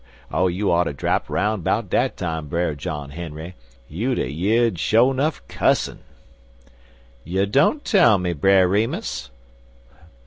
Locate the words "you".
0.47-0.71, 7.23-7.45